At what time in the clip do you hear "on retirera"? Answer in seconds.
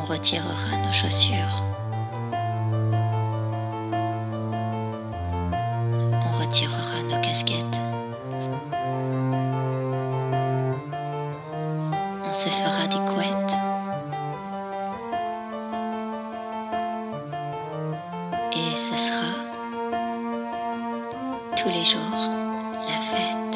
0.00-0.76, 6.12-7.02